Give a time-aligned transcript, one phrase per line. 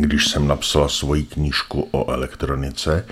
[0.00, 3.06] když jsem napsal svoji knížku o elektronice,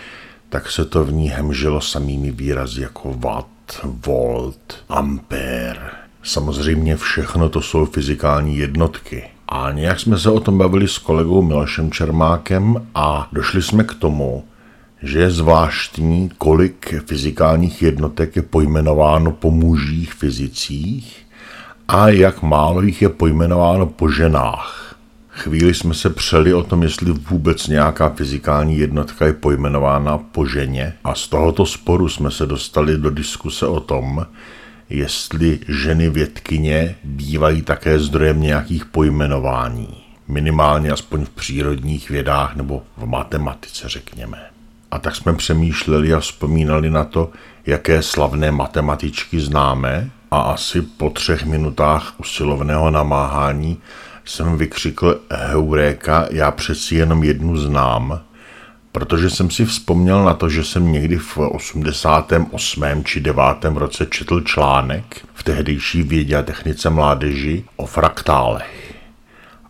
[0.49, 5.91] tak se to v ní hemžilo samými výrazy jako watt, volt, ampere.
[6.23, 9.25] Samozřejmě všechno to jsou fyzikální jednotky.
[9.49, 13.95] A nějak jsme se o tom bavili s kolegou Milošem Čermákem a došli jsme k
[13.95, 14.45] tomu,
[15.03, 21.27] že je zvláštní, kolik fyzikálních jednotek je pojmenováno po mužích fyzicích
[21.89, 24.96] a jak málo jich je pojmenováno po ženách.
[25.37, 30.93] Chvíli jsme se přeli o tom, jestli vůbec nějaká fyzikální jednotka je pojmenována po ženě
[31.05, 34.27] a z tohoto sporu jsme se dostali do diskuse o tom,
[34.91, 39.89] jestli ženy vědkyně bývají také zdrojem nějakých pojmenování.
[40.29, 44.39] Minimálně aspoň v přírodních vědách nebo v matematice, řekněme.
[44.91, 47.31] A tak jsme přemýšleli a vzpomínali na to,
[47.67, 53.79] jaké slavné matematičky známe a asi po třech minutách usilovného namáhání
[54.27, 58.21] jsem vykřikl Heuréka, já přeci jenom jednu znám,
[58.93, 63.05] protože jsem si vzpomněl na to, že jsem někdy v 88.
[63.05, 63.43] či 9.
[63.75, 68.95] roce četl článek v tehdejší vědě a technice mládeži o fraktálech.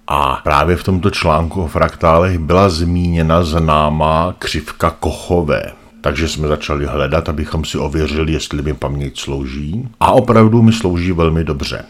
[0.07, 5.63] A právě v tomto článku o fraktálech byla zmíněna známá křivka Kochové.
[6.01, 9.89] Takže jsme začali hledat, abychom si ověřili, jestli mi paměť slouží.
[10.01, 11.85] A opravdu mi slouží velmi dobře.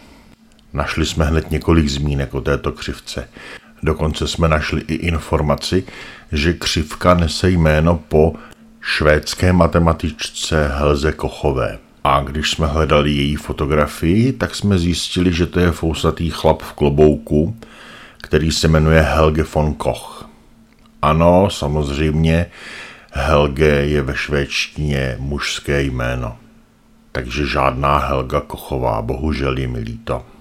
[0.77, 3.29] Našli jsme hned několik zmínek o této křivce.
[3.83, 5.85] Dokonce jsme našli i informaci,
[6.33, 8.35] že křivka nese jméno po
[8.81, 11.79] švédské matematičce Helze Kochové.
[12.05, 16.73] A když jsme hledali její fotografii, tak jsme zjistili, že to je fousatý chlap v
[16.73, 17.57] klobouku,
[18.23, 20.29] který se jmenuje Helge von Koch.
[21.03, 22.47] Ano, samozřejmě,
[23.13, 26.37] Helge je ve švédštině mužské jméno.
[27.13, 30.36] Takže žádná Helga Kochová, bohužel je mi líto.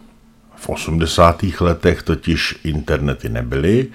[0.56, 1.44] V 80.
[1.60, 3.88] letech totiž internety nebyly,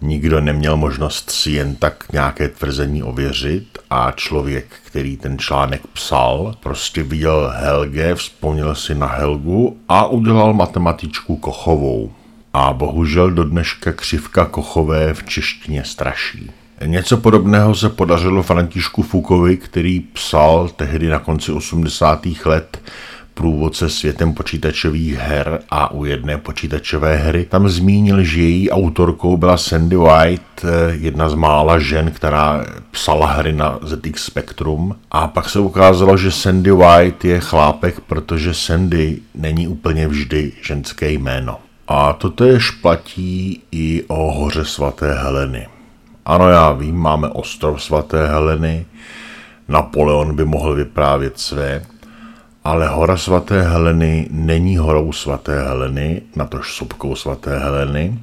[0.00, 6.54] nikdo neměl možnost si jen tak nějaké tvrzení ověřit a člověk, který ten článek psal,
[6.62, 12.12] prostě viděl Helge, vzpomněl si na Helgu a udělal matematičku Kochovou.
[12.52, 16.50] A bohužel do dneška křivka Kochové v češtině straší.
[16.84, 22.26] Něco podobného se podařilo Františku Fukovi, který psal tehdy na konci 80.
[22.44, 22.82] let
[23.38, 29.56] průvodce světem počítačových her a u jedné počítačové hry tam zmínil, že její autorkou byla
[29.56, 34.96] Sandy White, jedna z mála žen, která psala hry na ZX Spectrum.
[35.10, 41.10] A pak se ukázalo, že Sandy White je chlápek, protože Sandy není úplně vždy ženské
[41.10, 41.58] jméno.
[41.88, 45.66] A to tež platí i o hoře svaté Heleny.
[46.24, 48.86] Ano, já vím, máme ostrov svaté Heleny,
[49.68, 51.82] Napoleon by mohl vyprávět své,
[52.68, 58.18] ale hora svaté Heleny není horou svaté Heleny, natož sopkou svaté Heleny.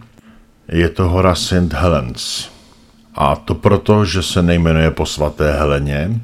[0.68, 1.74] Je to hora St.
[1.74, 2.50] Helens.
[3.16, 6.22] A to proto, že se nejmenuje po svaté Heleně,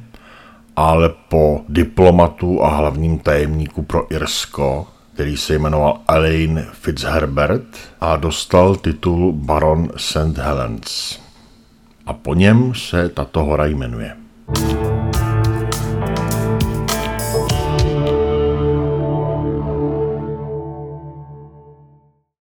[0.75, 8.75] ale po diplomatu a hlavním tajemníku pro Irsko, který se jmenoval Elaine Fitzherbert a dostal
[8.75, 10.37] titul Baron St.
[10.37, 11.19] Helens.
[12.05, 14.15] A po něm se tato hora jmenuje.
[14.53, 14.90] thank you